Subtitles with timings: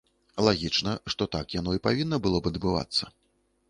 [0.47, 3.03] Лагічна, што так яно і павінна было б адбывацца.